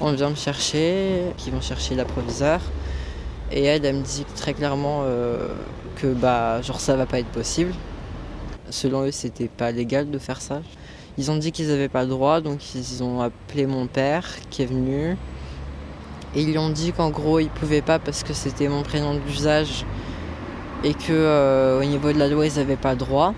on 0.01 0.11
vient 0.11 0.29
me 0.29 0.35
chercher, 0.35 1.21
qui 1.37 1.49
vont 1.51 1.61
chercher 1.61 1.95
la 1.95 2.05
proviseure. 2.05 2.61
Et 3.55 3.63
elle, 3.63 3.85
elle 3.85 3.95
me 3.95 4.03
dit 4.03 4.25
très 4.35 4.53
clairement 4.53 5.01
euh, 5.03 5.47
que 5.95 6.07
bah 6.07 6.61
genre 6.61 6.79
ça 6.79 6.95
va 6.95 7.05
pas 7.05 7.19
être 7.19 7.31
possible. 7.31 7.73
Selon 8.69 9.03
eux, 9.03 9.11
c'était 9.11 9.47
pas 9.47 9.71
légal 9.71 10.11
de 10.11 10.19
faire 10.19 10.41
ça. 10.41 10.61
Ils 11.17 11.31
ont 11.31 11.37
dit 11.37 11.51
qu'ils 11.53 11.71
avaient 11.71 11.87
pas 11.87 12.03
le 12.03 12.09
droit, 12.09 12.41
donc 12.41 12.75
ils 12.75 13.01
ont 13.01 13.21
appelé 13.21 13.65
mon 13.65 13.87
père 13.87 14.27
qui 14.49 14.61
est 14.61 14.65
venu. 14.65 15.15
Et 16.35 16.41
ils 16.41 16.51
lui 16.51 16.57
ont 16.57 16.69
dit 16.69 16.91
qu'en 16.91 17.09
gros, 17.09 17.39
ils 17.39 17.49
pouvaient 17.49 17.81
pas 17.81 17.97
parce 17.97 18.23
que 18.23 18.33
c'était 18.33 18.67
mon 18.67 18.83
prénom 18.83 19.15
d'usage 19.15 19.85
et 20.83 20.93
que 20.93 21.11
euh, 21.11 21.79
au 21.79 21.85
niveau 21.85 22.11
de 22.11 22.19
la 22.19 22.27
loi, 22.27 22.45
ils 22.45 22.57
n'avaient 22.57 22.75
pas 22.75 22.91
le 22.91 22.97
droit. 22.97 23.33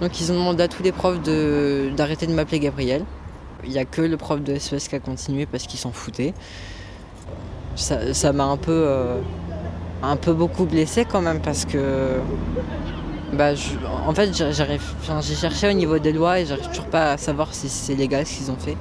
Donc 0.00 0.20
ils 0.20 0.30
ont 0.30 0.36
demandé 0.36 0.62
à 0.62 0.68
tous 0.68 0.84
les 0.84 0.92
profs 0.92 1.20
d'arrêter 1.20 2.28
de, 2.28 2.32
m'appeler 2.32 2.60
Gabriel. 2.60 3.04
Il 3.64 3.70
n'y 3.70 3.78
a 3.78 3.84
que 3.84 4.02
le 4.02 4.16
prof 4.16 4.40
de 4.40 4.56
SES 4.56 4.88
qui 4.88 4.94
a 4.94 5.00
continué 5.00 5.46
parce 5.46 5.66
qu'il 5.66 5.80
s'en 5.80 5.90
foutait. 5.90 6.34
Ça 7.74 8.14
ça 8.14 8.32
m'a 8.32 8.44
un 8.44 8.56
peu, 8.56 8.70
euh, 8.72 9.20
un 10.02 10.16
peu 10.16 10.32
beaucoup 10.32 10.64
blessé 10.64 11.04
quand 11.04 11.20
même 11.20 11.40
parce 11.40 11.64
que 11.64 12.18
bah, 13.32 13.54
je- 13.54 13.70
en 14.06 14.14
fait, 14.14 14.34
j'ai- 14.34 14.52
j'arrive, 14.52 14.82
enfin, 15.00 15.20
j'ai 15.20 15.34
cherché 15.34 15.68
au 15.68 15.72
niveau 15.72 15.98
des 15.98 16.12
lois 16.12 16.40
et 16.40 16.46
j'arrive 16.46 16.68
toujours 16.68 16.86
pas 16.86 17.12
à 17.12 17.16
savoir 17.18 17.52
si 17.54 17.68
c'est 17.68 17.94
légal 17.94 18.24
ce 18.26 18.38
qu'ils 18.38 18.50
ont 18.50 18.56
fait. 18.56 18.76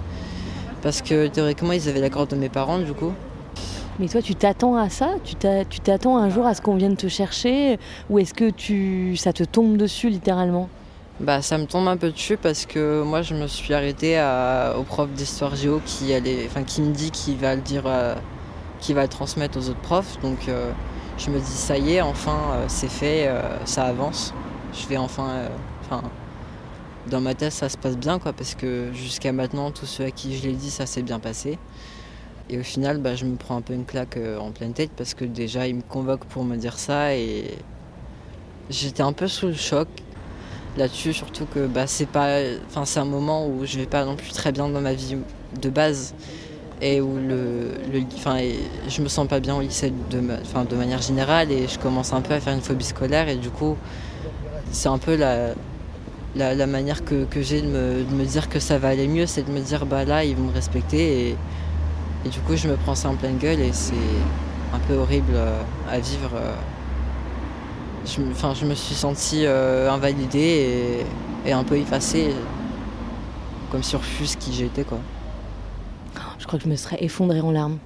Parce 0.81 1.01
que 1.01 1.27
théoriquement, 1.27 1.73
ils 1.73 1.89
avaient 1.89 1.99
l'accord 1.99 2.27
de 2.27 2.35
mes 2.35 2.49
parents, 2.49 2.79
du 2.79 2.93
coup. 2.93 3.11
Mais 3.99 4.07
toi, 4.07 4.21
tu 4.21 4.35
t'attends 4.35 4.75
à 4.75 4.89
ça? 4.89 5.09
Tu 5.23 5.35
t'a- 5.35 5.65
tu 5.65 5.79
t'attends 5.79 6.17
un 6.17 6.29
jour 6.29 6.45
à 6.45 6.53
ce 6.53 6.61
qu'on 6.61 6.75
vienne 6.75 6.95
te 6.95 7.07
chercher? 7.07 7.79
Ou 8.09 8.19
est-ce 8.19 8.33
que 8.33 8.49
tu, 8.51 9.17
ça 9.17 9.33
te 9.33 9.43
tombe 9.43 9.75
dessus 9.75 10.09
littéralement? 10.09 10.69
Bah, 11.19 11.41
ça 11.41 11.57
me 11.57 11.65
tombe 11.65 11.87
un 11.87 11.97
peu 11.97 12.11
dessus 12.11 12.37
parce 12.37 12.67
que 12.67 13.01
moi, 13.01 13.23
je 13.23 13.33
me 13.33 13.47
suis 13.47 13.73
arrêtée 13.73 14.17
à- 14.19 14.75
au 14.79 14.83
prof 14.83 15.09
d'histoire 15.09 15.55
géo 15.55 15.81
qui, 15.83 16.13
allait, 16.13 16.45
enfin, 16.45 16.61
qui 16.63 16.81
me 16.81 16.93
dit 16.93 17.09
qu'il 17.09 17.37
va 17.37 17.55
le 17.55 17.61
dire, 17.61 17.83
euh, 17.87 18.13
qu'il 18.79 18.93
va 18.93 19.01
le 19.01 19.07
transmettre 19.07 19.57
aux 19.57 19.67
autres 19.69 19.81
profs. 19.81 20.19
Donc, 20.21 20.47
euh, 20.47 20.69
je 21.17 21.29
me 21.31 21.39
dis, 21.39 21.45
ça 21.51 21.77
y 21.77 21.93
est, 21.93 22.01
enfin, 22.01 22.37
euh, 22.53 22.65
c'est 22.67 22.89
fait, 22.89 23.27
euh, 23.27 23.65
ça 23.65 23.85
avance. 23.85 24.33
Je 24.73 24.87
vais 24.87 24.97
enfin. 24.97 25.29
euh, 25.29 25.49
Enfin, 25.89 26.03
dans 27.07 27.21
ma 27.21 27.33
tête, 27.33 27.53
ça 27.53 27.69
se 27.69 27.77
passe 27.77 27.97
bien, 27.97 28.19
quoi, 28.19 28.33
parce 28.33 28.53
que 28.55 28.91
jusqu'à 28.93 29.31
maintenant, 29.31 29.71
tous 29.71 29.85
ceux 29.85 30.03
à 30.05 30.11
qui 30.11 30.35
je 30.37 30.43
l'ai 30.43 30.53
dit, 30.53 30.69
ça 30.69 30.85
s'est 30.85 31.01
bien 31.01 31.19
passé. 31.19 31.57
Et 32.49 32.59
au 32.59 32.63
final, 32.63 32.97
bah, 32.99 33.15
je 33.15 33.25
me 33.25 33.37
prends 33.37 33.55
un 33.57 33.61
peu 33.61 33.73
une 33.73 33.85
claque 33.85 34.17
en 34.39 34.51
pleine 34.51 34.73
tête 34.73 34.91
parce 34.97 35.13
que 35.13 35.23
déjà, 35.25 35.67
ils 35.67 35.75
me 35.75 35.81
convoquent 35.81 36.25
pour 36.25 36.43
me 36.43 36.57
dire 36.57 36.77
ça 36.77 37.15
et 37.15 37.57
j'étais 38.69 39.03
un 39.03 39.13
peu 39.13 39.27
sous 39.27 39.47
le 39.47 39.53
choc 39.53 39.87
là-dessus, 40.77 41.13
surtout 41.13 41.45
que 41.45 41.67
bah, 41.67 41.87
c'est 41.87 42.05
pas, 42.07 42.39
enfin, 42.67 42.85
c'est 42.85 42.99
un 42.99 43.05
moment 43.05 43.47
où 43.47 43.65
je 43.65 43.79
vais 43.79 43.85
pas 43.87 44.05
non 44.05 44.15
plus 44.15 44.31
très 44.31 44.51
bien 44.51 44.69
dans 44.69 44.81
ma 44.81 44.93
vie 44.93 45.17
de 45.61 45.69
base 45.69 46.13
et 46.81 47.01
où 47.01 47.17
le, 47.17 47.71
je 48.87 49.01
me 49.01 49.07
sens 49.07 49.27
pas 49.27 49.39
bien 49.39 49.55
au 49.55 49.61
lycée 49.61 49.91
de, 50.11 50.19
de 50.19 50.75
manière 50.75 51.01
générale 51.01 51.51
et 51.51 51.67
je 51.67 51.79
commence 51.79 52.13
un 52.13 52.21
peu 52.21 52.33
à 52.33 52.39
faire 52.39 52.53
une 52.53 52.61
phobie 52.61 52.85
scolaire 52.85 53.29
et 53.29 53.35
du 53.35 53.49
coup, 53.49 53.75
c'est 54.71 54.89
un 54.89 54.97
peu 54.99 55.15
la, 55.15 55.53
la, 56.35 56.67
manière 56.67 57.03
que, 57.03 57.25
que 57.25 57.41
j'ai 57.41 57.61
de 57.61 57.67
me, 57.67 58.03
de 58.03 58.13
me 58.15 58.25
dire 58.25 58.49
que 58.49 58.59
ça 58.59 58.77
va 58.77 58.89
aller 58.89 59.07
mieux, 59.07 59.25
c'est 59.25 59.43
de 59.43 59.51
me 59.51 59.59
dire 59.59 59.85
bah 59.85 60.05
là 60.05 60.23
ils 60.23 60.35
vont 60.35 60.43
me 60.45 60.53
respecter 60.53 61.29
et, 61.29 61.37
et 62.25 62.29
du 62.29 62.39
coup 62.41 62.55
je 62.55 62.67
me 62.67 62.75
prends 62.75 62.95
ça 62.95 63.09
en 63.09 63.15
pleine 63.15 63.37
gueule 63.37 63.59
et 63.59 63.73
c'est 63.73 63.93
un 64.73 64.79
peu 64.79 64.95
horrible 64.95 65.33
euh, 65.35 65.61
à 65.89 65.99
vivre. 65.99 66.31
euh. 66.35 66.53
Je, 68.05 68.21
je 68.55 68.65
me 68.65 68.73
suis 68.75 68.95
sentie 68.95 69.45
euh, 69.45 69.91
invalidée 69.91 71.03
et, 71.45 71.49
et 71.49 71.51
un 71.53 71.63
peu 71.63 71.77
effacée, 71.77 72.33
comme 73.69 73.83
si 73.83 73.95
on 73.95 73.99
refuse 73.99 74.35
qui 74.37 74.53
j'étais 74.53 74.83
quoi. 74.85 74.99
Je 76.47 76.49
crois 76.49 76.59
que 76.59 76.63
je 76.63 76.69
me 76.69 76.77
serais 76.77 77.03
effondrée 77.03 77.41
en 77.41 77.51
larmes. 77.51 77.77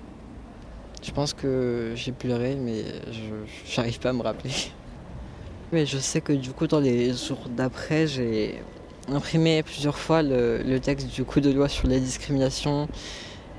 Je 1.02 1.10
pense 1.10 1.34
que 1.34 1.94
j'ai 1.96 2.12
pleuré, 2.12 2.56
mais 2.56 2.84
je 3.12 3.76
n'arrive 3.76 4.00
pas 4.00 4.10
à 4.10 4.14
me 4.14 4.22
rappeler. 4.22 4.52
Mais 5.72 5.88
je 5.88 5.98
sais 5.98 6.22
que 6.22 6.32
du 6.32 6.52
coup, 6.52 6.68
dans 6.68 6.80
les 6.80 7.12
jours 7.12 7.40
d'après, 7.50 8.06
j'ai 8.06 8.62
imprimé 9.12 9.64
plusieurs 9.64 9.98
fois 9.98 10.22
le, 10.22 10.78
texte 10.78 11.08
du 11.08 11.24
coup 11.24 11.40
de 11.40 11.50
loi 11.50 11.70
sur 11.70 11.88
les 11.88 12.00
discriminations 12.00 12.88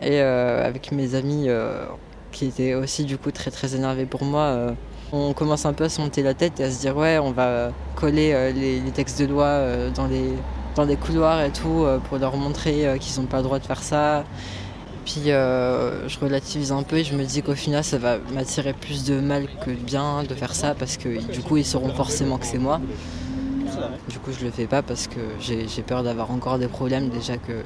et 0.01 0.21
euh, 0.21 0.65
avec 0.65 0.93
mes 0.93 1.17
amis 1.17 1.49
euh, 1.49 1.85
qui 2.31 2.47
étaient 2.47 2.75
aussi 2.75 3.05
du 3.05 3.19
coup 3.19 3.33
très 3.33 3.51
très 3.51 3.75
énervés 3.75 4.07
pour 4.07 4.23
moi. 4.23 4.43
Euh, 4.43 4.73
on 5.11 5.33
commence 5.33 5.67
un 5.67 5.73
peu 5.73 5.83
à 5.83 5.89
se 5.89 6.01
monter 6.01 6.23
la 6.23 6.35
tête 6.35 6.61
et 6.61 6.63
à 6.63 6.71
se 6.71 6.81
dire 6.81 6.97
ouais, 6.97 7.19
on 7.19 7.33
va 7.33 7.73
coller 7.97 8.53
les, 8.55 8.79
les, 8.79 8.91
textes 8.93 9.21
de 9.21 9.27
loi 9.27 9.67
dans 9.97 10.07
les 10.07 10.31
dans 10.77 10.85
les 10.85 10.97
couloirs 10.97 11.43
et 11.43 11.51
tout 11.51 11.85
pour 12.09 12.19
leur 12.19 12.37
montrer 12.37 12.97
qu'ils 13.01 13.21
n'ont 13.21 13.27
pas 13.27 13.39
le 13.39 13.43
droit 13.43 13.59
de 13.59 13.67
faire 13.67 13.83
ça. 13.83 14.25
Puis 15.05 15.33
euh, 15.33 16.09
je 16.09 16.19
relativise 16.19 16.71
un 16.71 16.83
peu 16.85 16.99
et 16.99 17.05
je 17.05 17.15
me 17.15 17.25
dis 17.25 17.43
qu'au 17.43 17.55
final 17.55 17.83
ça 17.83 17.99
va 17.99 18.19
m'attirer 18.33 18.73
plus 18.73 19.05
de 19.05 19.19
mal 19.19 19.49
que 19.65 19.71
de 19.71 19.77
bien 19.77 20.23
de 20.23 20.35
faire 20.35 20.55
ça 20.55 20.75
parce 20.75 20.97
que 20.97 21.21
du 21.33 21.41
coup 21.41 21.57
ils 21.57 21.67
sauront 21.67 21.93
forcément 21.93 22.39
que 22.39 22.47
c'est 22.47 22.59
moi. 22.59 22.81
Du 24.09 24.19
coup 24.21 24.31
je 24.39 24.45
le 24.45 24.51
fais 24.51 24.67
pas 24.67 24.83
parce 24.83 25.09
que 25.09 25.21
j'ai 25.41 25.83
peur 25.83 26.05
d'avoir 26.05 26.31
encore 26.31 26.59
des 26.59 26.69
problèmes 26.69 27.09
déjà 27.09 27.37
que 27.37 27.63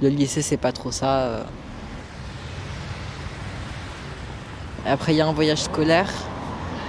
le 0.00 0.08
lycée 0.08 0.40
c'est 0.40 0.56
pas 0.56 0.72
trop 0.72 0.90
ça. 0.90 1.18
Euh. 1.18 1.42
Après 4.86 5.12
il 5.12 5.16
y 5.16 5.20
a 5.20 5.26
un 5.26 5.32
voyage 5.32 5.64
scolaire 5.64 6.10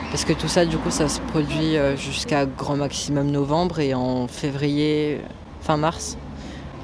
parce 0.09 0.23
que 0.23 0.33
tout 0.33 0.47
ça 0.47 0.65
du 0.65 0.77
coup 0.77 0.91
ça 0.91 1.09
se 1.09 1.19
produit 1.19 1.75
euh, 1.75 1.97
jusqu'à 1.97 2.45
grand 2.45 2.77
maximum 2.77 3.29
novembre 3.29 3.79
et 3.79 3.93
en 3.93 4.27
février, 4.29 5.19
fin 5.59 5.75
mars, 5.75 6.17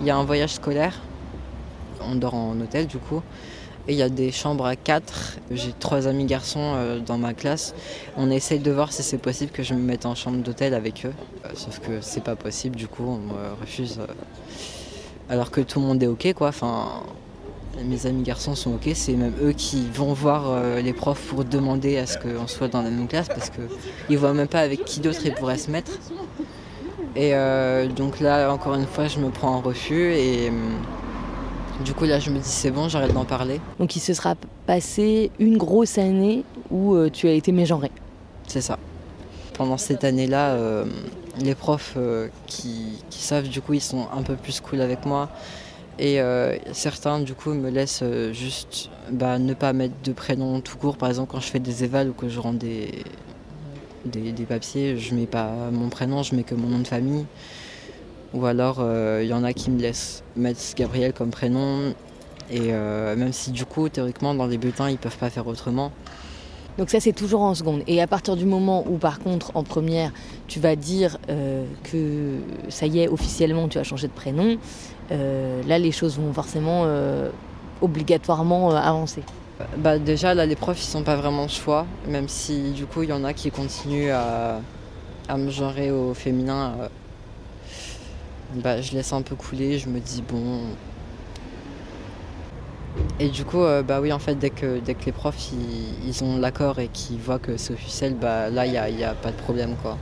il 0.02 0.08
y 0.08 0.10
a 0.10 0.18
un 0.18 0.26
voyage 0.26 0.56
scolaire 0.56 1.00
on 2.10 2.16
dort 2.16 2.36
en 2.36 2.60
hôtel 2.60 2.88
du 2.88 2.98
coup. 2.98 3.22
Et 3.88 3.94
il 3.94 3.98
y 3.98 4.04
a 4.04 4.10
des 4.10 4.32
chambres 4.32 4.66
à 4.66 4.76
quatre. 4.76 5.38
J'ai 5.50 5.74
trois 5.74 6.08
amis 6.08 6.26
garçons 6.26 6.74
euh, 6.76 7.00
dans 7.00 7.18
ma 7.18 7.34
classe. 7.34 7.74
On 8.16 8.30
essaye 8.30 8.60
de 8.60 8.72
voir 8.72 8.94
si 8.94 9.02
c'est 9.02 9.18
possible 9.18 9.52
que 9.52 9.64
je 9.64 9.74
me 9.74 9.82
mette 9.82 10.06
en 10.06 10.14
chambre 10.14 10.38
d'hôtel 10.38 10.74
avec 10.74 11.06
eux. 11.06 11.14
Euh, 11.46 11.50
sauf 11.56 11.80
que 11.80 12.00
c'est 12.02 12.24
pas 12.24 12.36
possible, 12.36 12.76
du 12.76 12.88
coup, 12.88 13.04
on 13.04 13.60
refuse. 13.60 14.00
Euh, 14.00 14.14
alors 15.30 15.50
que 15.50 15.62
tout 15.62 15.80
le 15.80 15.86
monde 15.88 16.04
est 16.04 16.08
ok, 16.08 16.34
quoi. 16.34 16.50
Enfin, 16.50 17.04
mes 17.84 18.06
amis 18.06 18.22
garçons 18.22 18.54
sont 18.54 18.76
ok. 18.76 18.92
C'est 18.94 19.14
même 19.14 19.34
eux 19.42 19.54
qui 19.54 19.88
vont 19.92 20.14
voir 20.14 20.62
les 20.84 20.94
profs 20.94 21.22
pour 21.28 21.46
demander 21.46 21.98
à 21.98 22.06
ce 22.06 22.18
qu'on 22.18 22.48
soit 22.48 22.68
dans 22.68 22.82
la 22.82 22.90
même 22.90 23.08
classe 23.08 23.30
parce 23.30 23.50
qu'ils 23.50 24.18
voient 24.18 24.34
même 24.34 24.50
pas 24.50 24.60
avec 24.60 24.84
qui 24.84 25.00
d'autre 25.00 25.22
ils 25.24 25.34
pourraient 25.34 25.58
se 25.58 25.72
mettre. 25.72 25.92
Et 27.16 27.32
donc 27.96 28.20
là, 28.20 28.52
encore 28.52 28.76
une 28.76 28.86
fois, 28.86 29.08
je 29.08 29.20
me 29.20 29.30
prends 29.30 29.56
en 29.56 29.62
refus 29.62 30.14
et. 30.14 30.52
Du 31.84 31.94
coup, 31.94 32.06
là, 32.06 32.20
je 32.20 32.30
me 32.30 32.38
dis, 32.38 32.48
c'est 32.48 32.72
bon, 32.72 32.90
j'arrête 32.90 33.14
d'en 33.14 33.26
parler. 33.26 33.60
Donc, 33.80 33.96
il 33.96 34.00
se 34.00 34.14
sera 34.14 34.36
passé 34.66 35.32
une 35.40 35.58
grosse 35.58 35.98
année 35.98 36.44
où 36.70 36.94
euh, 36.94 37.10
tu 37.10 37.28
as 37.28 37.32
été 37.32 37.52
mégenré. 37.52 37.92
C'est 38.48 38.62
ça. 38.62 38.78
Pendant 39.54 39.78
cette 39.78 40.04
année-là, 40.04 40.52
euh, 40.52 40.86
les 41.40 41.56
profs 41.56 41.94
euh, 41.98 42.28
qui, 42.46 43.00
savent, 43.10 43.48
du 43.48 43.62
coup, 43.62 43.74
ils 43.74 43.82
sont 43.82 44.08
un 44.16 44.22
peu 44.22 44.36
plus 44.36 44.60
cool 44.60 44.82
avec 44.82 45.06
moi. 45.06 45.30
Et 46.00 46.20
certains, 46.72 47.20
du 47.20 47.36
coup, 47.36 47.54
me 47.54 47.70
laissent 47.70 48.04
juste 48.32 48.90
bah, 49.12 49.38
ne 49.38 49.54
pas 49.54 49.72
mettre 49.72 49.94
de 50.04 50.14
prénom 50.14 50.60
tout 50.60 50.76
court. 50.78 50.98
Par 50.98 51.10
exemple, 51.10 51.32
quand 51.32 51.40
je 51.40 51.48
fais 51.48 51.60
des 51.60 51.84
évals 51.84 52.10
ou 52.10 52.14
que 52.14 52.28
je 52.28 52.40
rends 52.40 52.54
des, 52.54 53.04
des, 54.06 54.32
des 54.32 54.44
papiers, 54.46 54.98
je 54.98 55.14
mets 55.14 55.28
pas 55.28 55.52
mon 55.72 55.90
prénom, 55.90 56.24
je 56.24 56.34
mets 56.34 56.42
que 56.42 56.56
mon 56.56 56.70
nom 56.70 56.80
de 56.80 56.88
famille. 56.88 57.26
Ou 58.34 58.46
alors, 58.46 58.78
il 58.80 58.84
euh, 58.86 59.24
y 59.24 59.34
en 59.34 59.44
a 59.44 59.54
qui 59.54 59.72
me 59.72 59.80
laissent 59.80 60.24
mettre 60.36 60.60
Gabriel 60.76 61.14
comme 61.14 61.32
prénom. 61.32 61.94
Et 62.50 62.70
euh, 62.74 63.16
même 63.16 63.34
si 63.34 63.52
du 63.52 63.66
coup, 63.66 63.90
théoriquement, 63.90 64.34
dans 64.34 64.48
les 64.48 64.58
bulletins, 64.58 64.90
ils 64.90 64.98
peuvent 64.98 65.18
pas 65.18 65.30
faire 65.30 65.48
autrement. 65.48 65.92
Donc 66.78 66.90
ça, 66.90 67.02
c'est 67.02 67.12
toujours 67.12 67.42
en 67.42 67.54
seconde. 67.54 67.84
Et 67.88 68.02
à 68.02 68.08
partir 68.08 68.38
du 68.38 68.46
moment 68.46 68.86
où, 68.88 68.98
par 68.98 69.20
contre, 69.20 69.52
en 69.56 69.64
première, 69.64 70.12
tu 70.48 70.60
vas 70.60 70.78
dire 70.78 71.18
euh, 71.30 71.66
que 71.84 72.38
ça 72.70 72.86
y 72.86 73.00
est, 73.00 73.10
officiellement, 73.10 73.68
tu 73.68 73.78
as 73.78 73.84
changé 73.84 74.08
de 74.08 74.14
prénom, 74.14 74.58
là, 75.10 75.78
les 75.78 75.92
choses 75.92 76.18
vont 76.18 76.32
forcément 76.32 76.86
obligatoirement 77.82 78.72
avancer. 78.72 79.24
Bah 79.78 80.00
déjà, 80.00 80.34
là, 80.34 80.46
les 80.46 80.56
profs, 80.56 80.82
ils 80.82 80.88
sont 80.90 81.04
pas 81.04 81.18
vraiment 81.18 81.48
de 81.48 81.52
choix, 81.52 81.86
même 82.08 82.30
si 82.30 82.72
du 82.72 82.86
coup, 82.86 83.04
il 83.04 83.10
y 83.10 83.14
en 83.14 83.26
a 83.26 83.34
qui 83.34 83.52
continuent 83.52 84.12
à, 84.12 84.62
à 85.28 85.38
me 85.38 85.52
genrer 85.52 85.92
au 85.92 86.14
féminin 86.14 86.76
bah, 88.56 88.82
je 88.82 88.94
laisse 88.94 89.14
un 89.14 89.22
peu 89.22 89.36
couler, 89.36 89.78
je 89.78 89.88
me 89.88 90.00
dis 90.00 90.22
bon. 90.22 90.62
Et 93.20 93.30
du 93.30 93.46
coup, 93.46 93.62
euh, 93.62 93.84
bah 93.84 94.02
oui, 94.02 94.12
en 94.12 94.20
fait, 94.20 94.36
dès 94.36 94.50
que, 94.50 94.80
dès 94.80 94.94
que 94.96 95.06
les 95.06 95.12
profs 95.12 95.52
ils, 96.06 96.24
ont 96.24 96.38
l'accord 96.38 96.80
et 96.80 96.90
qu'ils 96.90 97.20
voient 97.20 97.40
que 97.40 97.56
c'est 97.58 97.74
officiel, 97.74 98.16
bah 98.16 98.50
là, 98.50 98.66
il 98.66 98.72
n'y 98.72 98.78
a, 98.78 98.90
y 98.90 99.04
a, 99.04 99.14
pas 99.14 99.32
de 99.32 99.38
problème 99.38 99.76
quoi. 99.82 99.98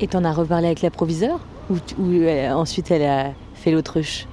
Et 0.00 0.06
t'en 0.06 0.24
as 0.24 0.32
reparlé 0.32 0.66
avec 0.66 0.82
la 0.82 0.90
proviseure 0.90 1.40
Ou, 1.70 1.76
euh, 1.98 2.50
ensuite 2.52 2.90
elle 2.90 3.04
a 3.04 3.32
fait 3.54 3.70
l'autruche? 3.70 4.26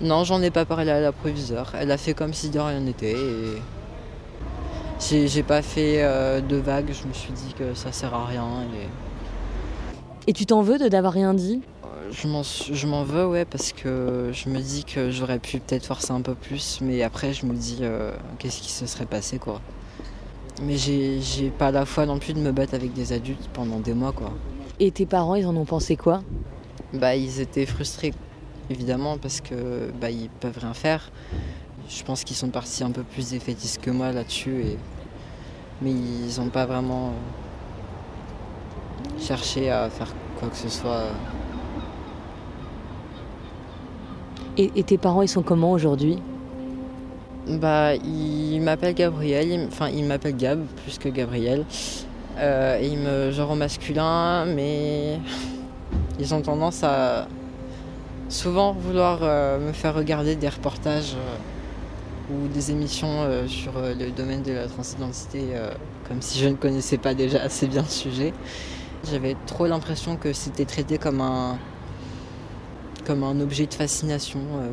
Non, 0.00 0.24
j'en 0.24 0.42
ai 0.42 0.50
pas 0.50 0.64
parlé 0.64 0.90
à 0.90 1.00
la 1.00 1.12
proviseure. 1.12 1.72
Elle 1.78 1.90
a 1.90 1.98
fait 1.98 2.14
comme 2.14 2.32
si 2.32 2.50
de 2.50 2.58
rien 2.58 2.80
n'était. 2.80 3.12
Et... 3.12 3.62
J'ai 5.26 5.42
pas 5.42 5.62
fait 5.62 6.02
euh, 6.02 6.40
de 6.40 6.56
vagues, 6.56 6.92
je 6.92 7.06
me 7.06 7.12
suis 7.12 7.32
dit 7.32 7.54
que 7.58 7.74
ça 7.74 7.92
sert 7.92 8.14
à 8.14 8.26
rien. 8.26 8.46
Et, 10.26 10.30
et 10.30 10.32
tu 10.32 10.46
t'en 10.46 10.62
veux 10.62 10.78
de 10.78 10.88
d'avoir 10.88 11.12
rien 11.12 11.32
dit? 11.34 11.62
Je 12.10 12.86
m'en 12.86 13.04
veux, 13.04 13.26
ouais, 13.26 13.44
parce 13.44 13.72
que 13.72 14.30
je 14.32 14.48
me 14.48 14.60
dis 14.60 14.84
que 14.84 15.10
j'aurais 15.10 15.38
pu 15.38 15.58
peut-être 15.58 15.86
forcer 15.86 16.12
un 16.12 16.20
peu 16.20 16.34
plus, 16.34 16.80
mais 16.80 17.02
après, 17.02 17.32
je 17.32 17.46
me 17.46 17.54
dis 17.54 17.78
euh, 17.82 18.12
qu'est-ce 18.38 18.60
qui 18.60 18.70
se 18.70 18.86
serait 18.86 19.06
passé, 19.06 19.38
quoi. 19.38 19.60
Mais 20.62 20.76
j'ai 20.76 21.50
pas 21.50 21.70
la 21.70 21.86
foi 21.86 22.06
non 22.06 22.18
plus 22.18 22.34
de 22.34 22.40
me 22.40 22.52
battre 22.52 22.74
avec 22.74 22.92
des 22.92 23.12
adultes 23.12 23.48
pendant 23.52 23.80
des 23.80 23.94
mois, 23.94 24.12
quoi. 24.12 24.32
Et 24.78 24.90
tes 24.90 25.06
parents, 25.06 25.34
ils 25.34 25.46
en 25.46 25.56
ont 25.56 25.64
pensé 25.64 25.96
quoi? 25.96 26.22
Bah, 26.92 27.14
ils 27.16 27.40
étaient 27.40 27.66
frustrés, 27.66 28.12
évidemment, 28.68 29.16
parce 29.18 29.40
que 29.40 29.90
bah, 30.00 30.10
ils 30.10 30.28
peuvent 30.28 30.58
rien 30.58 30.74
faire. 30.74 31.10
Je 31.88 32.02
pense 32.02 32.24
qu'ils 32.24 32.36
sont 32.36 32.50
partis 32.50 32.84
un 32.84 32.90
peu 32.90 33.02
plus 33.02 33.30
défaitistes 33.30 33.80
que 33.80 33.90
moi 33.90 34.12
là-dessus, 34.12 34.62
et... 34.62 34.78
mais 35.82 35.90
ils 35.90 36.40
ont 36.40 36.48
pas 36.48 36.66
vraiment 36.66 37.12
cherché 39.20 39.70
à 39.70 39.90
faire 39.90 40.12
quoi 40.38 40.48
que 40.48 40.56
ce 40.56 40.68
soit. 40.68 41.04
Et, 44.56 44.82
tes 44.82 44.98
parents, 44.98 45.22
ils 45.22 45.28
sont 45.28 45.42
comment 45.42 45.72
aujourd'hui? 45.72 46.18
Bah, 47.48 47.94
ils 47.94 48.60
m'appellent 48.60 48.94
Gabriel, 48.94 49.66
enfin, 49.68 49.88
ils 49.88 50.04
m'appellent 50.04 50.36
Gab 50.36 50.60
plus 50.84 50.98
que 50.98 51.08
Gabriel. 51.08 51.64
Euh, 52.38 52.78
et 52.80 52.86
ils 52.86 52.98
me 52.98 53.30
genre 53.30 53.54
masculin, 53.56 54.44
mais 54.46 55.18
ils 56.18 56.34
ont 56.34 56.42
tendance 56.42 56.82
à 56.84 57.26
souvent 58.28 58.72
vouloir 58.72 59.20
euh, 59.22 59.58
me 59.58 59.72
faire 59.72 59.94
regarder 59.94 60.36
des 60.36 60.48
reportages 60.48 61.14
euh, 61.16 62.34
ou 62.34 62.48
des 62.48 62.70
émissions 62.70 63.26
sur 63.48 63.72
le 63.82 64.10
domaine 64.10 64.42
de 64.42 64.52
la 64.52 64.68
transidentité, 64.68 65.46
comme 66.06 66.22
si 66.22 66.38
je 66.38 66.46
ne 66.46 66.54
connaissais 66.54 66.96
pas 66.96 67.12
déjà 67.12 67.42
assez 67.42 67.66
bien 67.66 67.82
le 67.82 67.88
sujet. 67.88 68.32
J'avais 69.10 69.34
trop 69.46 69.66
l'impression 69.66 70.14
que 70.14 70.32
c'était 70.32 70.64
traité 70.64 70.96
comme 70.96 71.20
un, 71.20 71.58
comme 73.10 73.24
un 73.24 73.40
objet 73.40 73.66
de 73.66 73.74
fascination. 73.74 74.38
Euh. 74.38 74.70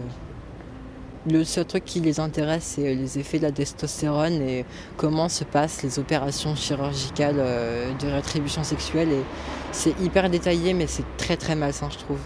Le 1.27 1.43
seul 1.43 1.65
truc 1.65 1.85
qui 1.85 2.01
les 2.01 2.19
intéresse, 2.19 2.75
c'est 2.75 2.93
les 2.93 3.17
effets 3.17 3.39
de 3.39 3.43
la 3.43 3.51
testostérone 3.51 4.43
et 4.43 4.63
comment 4.95 5.27
se 5.27 5.43
passent 5.43 5.81
les 5.81 5.97
opérations 5.97 6.55
chirurgicales 6.55 7.37
euh, 7.39 7.91
de 7.95 8.07
rétribution 8.07 8.63
sexuelle. 8.63 9.09
Et 9.09 9.23
c'est 9.71 9.99
hyper 10.01 10.29
détaillé, 10.29 10.75
mais 10.75 10.85
c'est 10.85 11.17
très 11.17 11.35
très 11.35 11.55
malsain, 11.55 11.89
je 11.89 11.97
trouve. 11.97 12.19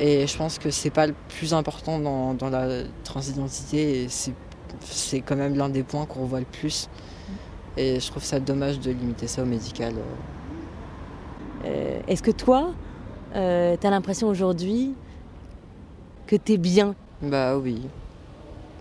Et 0.00 0.26
je 0.26 0.38
pense 0.38 0.58
que 0.58 0.70
c'est 0.70 0.88
pas 0.88 1.06
le 1.06 1.14
plus 1.28 1.52
important 1.52 1.98
dans, 1.98 2.48
la 2.48 2.84
transidentité. 3.04 4.04
Et 4.04 4.08
c'est 4.08 5.20
quand 5.20 5.36
même 5.36 5.54
l'un 5.54 5.68
des 5.68 5.82
points 5.82 6.06
qu'on 6.06 6.24
voit 6.24 6.40
le 6.40 6.46
plus. 6.46 6.88
Et 7.76 8.00
je 8.00 8.10
trouve 8.10 8.24
ça 8.24 8.40
dommage 8.40 8.80
de 8.80 8.90
limiter 8.90 9.26
ça 9.26 9.42
au 9.42 9.46
médical. 9.46 9.96
Euh, 11.66 12.00
est-ce 12.08 12.22
que 12.22 12.30
toi, 12.30 12.70
tu 13.34 13.38
as 13.38 13.90
l'impression 13.90 14.28
aujourd'hui 14.28 14.94
que 16.26 16.36
tu 16.36 16.54
es 16.54 16.56
bien 16.58 16.94
Bah 17.22 17.56
oui, 17.56 17.82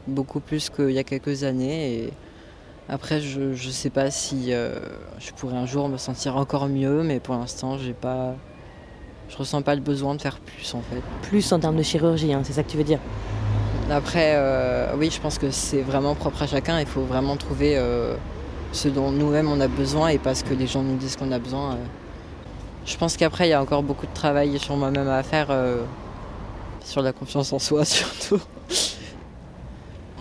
beaucoup 0.07 0.39
plus 0.39 0.69
qu'il 0.69 0.91
y 0.91 0.99
a 0.99 1.03
quelques 1.03 1.43
années. 1.43 1.93
Et 1.93 2.13
après, 2.89 3.21
je 3.21 3.39
ne 3.41 3.71
sais 3.71 3.89
pas 3.89 4.11
si 4.11 4.47
euh, 4.49 4.79
je 5.19 5.31
pourrais 5.31 5.57
un 5.57 5.65
jour 5.65 5.87
me 5.87 5.97
sentir 5.97 6.37
encore 6.37 6.67
mieux, 6.67 7.03
mais 7.03 7.19
pour 7.19 7.35
l'instant, 7.35 7.77
j'ai 7.77 7.93
pas, 7.93 8.35
je 9.29 9.37
ressens 9.37 9.61
pas 9.61 9.75
le 9.75 9.81
besoin 9.81 10.15
de 10.15 10.21
faire 10.21 10.39
plus 10.39 10.73
en 10.73 10.81
fait. 10.81 11.01
Plus 11.23 11.51
en 11.51 11.59
termes 11.59 11.77
de 11.77 11.83
chirurgie, 11.83 12.33
hein, 12.33 12.41
c'est 12.43 12.53
ça 12.53 12.63
que 12.63 12.69
tu 12.69 12.77
veux 12.77 12.83
dire? 12.83 12.99
Après, 13.91 14.33
euh, 14.35 14.95
oui, 14.97 15.11
je 15.11 15.21
pense 15.21 15.37
que 15.37 15.51
c'est 15.51 15.81
vraiment 15.81 16.15
propre 16.15 16.41
à 16.41 16.47
chacun. 16.47 16.79
Il 16.79 16.87
faut 16.87 17.03
vraiment 17.03 17.37
trouver 17.37 17.77
euh, 17.77 18.15
ce 18.71 18.87
dont 18.87 19.11
nous-mêmes 19.11 19.47
on 19.47 19.61
a 19.61 19.67
besoin 19.67 20.07
et 20.07 20.17
pas 20.17 20.33
ce 20.33 20.43
que 20.43 20.55
les 20.55 20.65
gens 20.65 20.81
nous 20.81 20.95
disent 20.95 21.15
qu'on 21.15 21.31
a 21.31 21.37
besoin. 21.37 21.77
Je 22.87 22.97
pense 22.97 23.15
qu'après, 23.15 23.47
il 23.47 23.51
y 23.51 23.53
a 23.53 23.61
encore 23.61 23.83
beaucoup 23.83 24.07
de 24.07 24.13
travail 24.13 24.57
sur 24.57 24.75
moi-même 24.75 25.07
à 25.07 25.21
faire 25.21 25.51
sur 26.85 27.01
la 27.01 27.11
confiance 27.11 27.51
en 27.51 27.59
soi 27.59 27.83
surtout. 27.85 28.39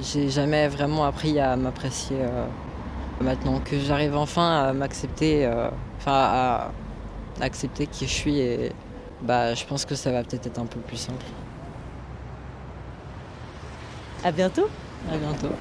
j'ai 0.00 0.28
jamais 0.28 0.66
vraiment 0.68 1.04
appris 1.04 1.38
à 1.38 1.54
m'apprécier 1.56 2.16
maintenant 3.20 3.60
que 3.60 3.78
j'arrive 3.78 4.16
enfin 4.16 4.68
à 4.68 4.72
m'accepter, 4.72 5.48
enfin 5.98 6.12
à 6.12 6.70
accepter 7.40 7.86
qui 7.86 8.06
je 8.06 8.12
suis 8.12 8.38
et 8.38 8.72
bah 9.22 9.54
je 9.54 9.64
pense 9.64 9.84
que 9.84 9.94
ça 9.94 10.10
va 10.10 10.22
peut-être 10.22 10.46
être 10.46 10.58
un 10.58 10.66
peu 10.66 10.80
plus 10.80 10.96
simple. 10.96 11.24
À 14.24 14.32
bientôt. 14.32 14.68
À 15.12 15.16
bientôt. 15.16 15.54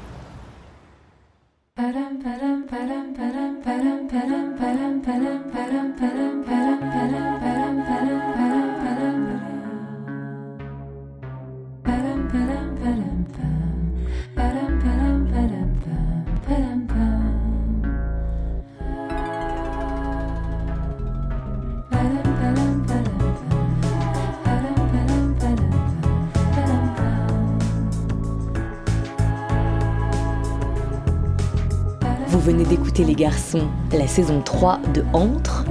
Venez 32.44 32.66
d'écouter 32.66 33.06
Les 33.06 33.16
Garçons, 33.16 33.70
la 33.94 34.06
saison 34.06 34.42
3 34.42 34.82
de 34.94 35.02
Entre. 35.14 35.64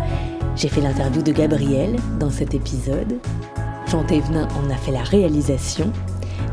J'ai 0.56 0.68
fait 0.68 0.80
l'interview 0.80 1.20
de 1.20 1.30
Gabriel 1.30 1.96
dans 2.18 2.30
cet 2.30 2.54
épisode. 2.54 3.18
Jean 3.86 4.00
en 4.00 4.70
a 4.70 4.76
fait 4.76 4.90
la 4.90 5.02
réalisation. 5.02 5.92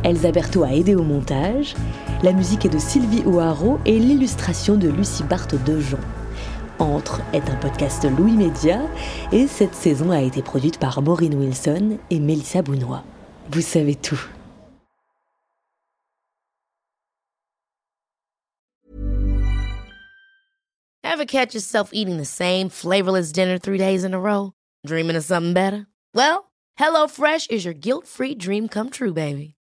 Elsa 0.03 0.31
Berthaud 0.31 0.63
a 0.63 0.73
aidé 0.73 0.95
au 0.95 1.03
montage. 1.03 1.75
La 2.23 2.31
musique 2.31 2.65
est 2.65 2.69
de 2.69 2.79
Sylvie 2.79 3.23
O'Haraud 3.25 3.79
et 3.85 3.99
l'illustration 3.99 4.75
de 4.75 4.89
Lucie 4.89 5.23
Barthes 5.23 5.61
de 5.65 5.79
Jean. 5.79 5.99
Entre 6.79 7.21
est 7.33 7.49
un 7.49 7.55
podcast 7.57 8.07
Louis 8.17 8.31
Média 8.31 8.79
et 9.33 9.47
cette 9.47 9.75
saison 9.75 10.11
a 10.11 10.21
été 10.21 10.41
produite 10.41 10.79
par 10.79 11.01
Maureen 11.01 11.35
Wilson 11.35 11.97
et 12.09 12.19
Mélissa 12.19 12.61
Bounois. 12.61 13.03
Vous 13.51 13.61
savez 13.61 13.95
tout. 13.95 14.21
Ever 21.03 21.25
catch 21.25 21.53
yourself 21.53 21.89
eating 21.91 22.15
the 22.17 22.25
same 22.25 22.69
flavorless 22.69 23.33
dinner 23.33 23.57
three 23.57 23.77
days 23.77 24.05
in 24.05 24.13
a 24.13 24.19
row? 24.19 24.53
Dreaming 24.85 25.17
of 25.17 25.25
something 25.25 25.53
better? 25.53 25.87
Well, 26.15 26.49
HelloFresh 26.79 27.51
is 27.51 27.65
your 27.65 27.73
guilt-free 27.73 28.35
dream 28.35 28.69
come 28.69 28.89
true, 28.89 29.11
baby. 29.11 29.55